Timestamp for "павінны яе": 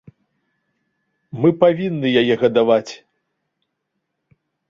1.65-2.35